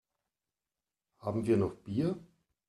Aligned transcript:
Haben 1.19 1.45
wir 1.45 1.57
noch 1.57 1.75
Bier? 1.75 2.17